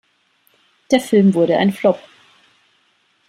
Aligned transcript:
Der 0.89 0.99
Film 0.99 1.35
wurde 1.35 1.57
ein 1.59 1.71
Flop. 1.71 1.99